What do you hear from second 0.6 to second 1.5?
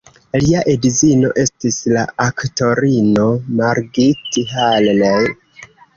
edzino